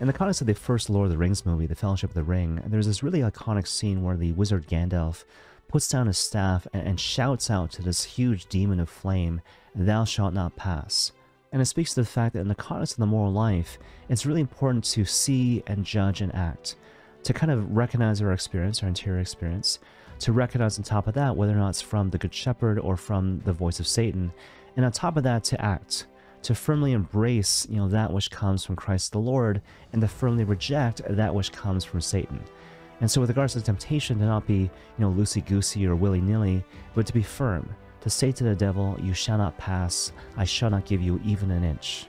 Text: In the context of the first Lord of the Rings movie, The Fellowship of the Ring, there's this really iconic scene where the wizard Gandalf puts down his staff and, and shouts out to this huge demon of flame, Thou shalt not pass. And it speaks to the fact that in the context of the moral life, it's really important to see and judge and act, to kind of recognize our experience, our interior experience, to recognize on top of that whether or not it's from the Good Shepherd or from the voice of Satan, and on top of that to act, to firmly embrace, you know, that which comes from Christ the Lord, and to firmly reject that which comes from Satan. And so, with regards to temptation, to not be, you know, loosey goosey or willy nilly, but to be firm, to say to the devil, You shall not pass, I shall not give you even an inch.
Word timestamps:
In 0.00 0.06
the 0.06 0.14
context 0.14 0.40
of 0.40 0.46
the 0.46 0.54
first 0.54 0.88
Lord 0.88 1.04
of 1.04 1.12
the 1.12 1.18
Rings 1.18 1.44
movie, 1.44 1.66
The 1.66 1.74
Fellowship 1.74 2.08
of 2.08 2.14
the 2.14 2.22
Ring, 2.22 2.62
there's 2.66 2.86
this 2.86 3.02
really 3.02 3.20
iconic 3.20 3.66
scene 3.66 4.02
where 4.02 4.16
the 4.16 4.32
wizard 4.32 4.66
Gandalf 4.66 5.24
puts 5.68 5.88
down 5.88 6.06
his 6.06 6.16
staff 6.16 6.66
and, 6.72 6.88
and 6.88 6.98
shouts 6.98 7.50
out 7.50 7.70
to 7.72 7.82
this 7.82 8.04
huge 8.04 8.46
demon 8.46 8.80
of 8.80 8.88
flame, 8.88 9.42
Thou 9.74 10.04
shalt 10.04 10.32
not 10.32 10.56
pass. 10.56 11.12
And 11.52 11.60
it 11.60 11.66
speaks 11.66 11.92
to 11.92 12.00
the 12.00 12.06
fact 12.06 12.32
that 12.32 12.40
in 12.40 12.48
the 12.48 12.54
context 12.54 12.94
of 12.94 13.00
the 13.00 13.06
moral 13.06 13.30
life, 13.30 13.78
it's 14.08 14.24
really 14.24 14.40
important 14.40 14.84
to 14.84 15.04
see 15.04 15.62
and 15.66 15.84
judge 15.84 16.22
and 16.22 16.34
act, 16.34 16.76
to 17.24 17.34
kind 17.34 17.52
of 17.52 17.76
recognize 17.76 18.22
our 18.22 18.32
experience, 18.32 18.82
our 18.82 18.88
interior 18.88 19.20
experience, 19.20 19.80
to 20.20 20.32
recognize 20.32 20.78
on 20.78 20.84
top 20.84 21.08
of 21.08 21.14
that 21.14 21.36
whether 21.36 21.52
or 21.52 21.56
not 21.56 21.68
it's 21.68 21.82
from 21.82 22.08
the 22.08 22.16
Good 22.16 22.32
Shepherd 22.32 22.78
or 22.78 22.96
from 22.96 23.40
the 23.40 23.52
voice 23.52 23.78
of 23.78 23.86
Satan, 23.86 24.32
and 24.76 24.86
on 24.86 24.92
top 24.92 25.18
of 25.18 25.24
that 25.24 25.44
to 25.44 25.60
act, 25.60 26.06
to 26.42 26.54
firmly 26.54 26.92
embrace, 26.92 27.66
you 27.68 27.76
know, 27.76 27.88
that 27.88 28.12
which 28.12 28.30
comes 28.30 28.64
from 28.64 28.76
Christ 28.76 29.12
the 29.12 29.18
Lord, 29.18 29.60
and 29.92 30.00
to 30.00 30.08
firmly 30.08 30.44
reject 30.44 31.02
that 31.08 31.34
which 31.34 31.52
comes 31.52 31.84
from 31.84 32.00
Satan. 32.00 32.42
And 33.00 33.10
so, 33.10 33.20
with 33.20 33.30
regards 33.30 33.54
to 33.54 33.62
temptation, 33.62 34.18
to 34.18 34.24
not 34.24 34.46
be, 34.46 34.58
you 34.58 34.70
know, 34.98 35.10
loosey 35.10 35.44
goosey 35.44 35.86
or 35.86 35.96
willy 35.96 36.20
nilly, 36.20 36.64
but 36.94 37.06
to 37.06 37.14
be 37.14 37.22
firm, 37.22 37.68
to 38.00 38.10
say 38.10 38.32
to 38.32 38.44
the 38.44 38.54
devil, 38.54 38.98
You 39.02 39.14
shall 39.14 39.38
not 39.38 39.56
pass, 39.58 40.12
I 40.36 40.44
shall 40.44 40.70
not 40.70 40.84
give 40.84 41.00
you 41.00 41.20
even 41.24 41.50
an 41.50 41.64
inch. 41.64 42.06